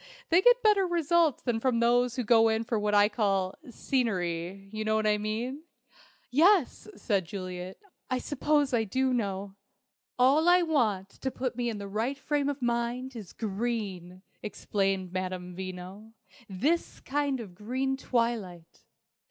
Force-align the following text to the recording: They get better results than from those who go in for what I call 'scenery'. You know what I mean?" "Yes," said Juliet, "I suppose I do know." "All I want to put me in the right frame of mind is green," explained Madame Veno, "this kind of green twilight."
They 0.29 0.41
get 0.41 0.63
better 0.63 0.87
results 0.87 1.43
than 1.43 1.59
from 1.59 1.79
those 1.79 2.15
who 2.15 2.23
go 2.23 2.49
in 2.49 2.63
for 2.63 2.79
what 2.79 2.95
I 2.95 3.07
call 3.07 3.53
'scenery'. 3.69 4.67
You 4.71 4.83
know 4.83 4.95
what 4.95 5.05
I 5.05 5.19
mean?" 5.19 5.61
"Yes," 6.31 6.87
said 6.95 7.25
Juliet, 7.25 7.77
"I 8.09 8.17
suppose 8.17 8.73
I 8.73 8.83
do 8.83 9.13
know." 9.13 9.57
"All 10.17 10.49
I 10.49 10.63
want 10.63 11.09
to 11.09 11.29
put 11.29 11.55
me 11.55 11.69
in 11.69 11.77
the 11.77 11.87
right 11.87 12.17
frame 12.17 12.49
of 12.49 12.63
mind 12.63 13.15
is 13.15 13.31
green," 13.31 14.23
explained 14.41 15.13
Madame 15.13 15.55
Veno, 15.55 16.13
"this 16.49 16.99
kind 17.01 17.39
of 17.39 17.53
green 17.53 17.95
twilight." 17.95 18.83